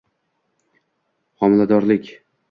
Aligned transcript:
Homiladorlik; 1.43 2.09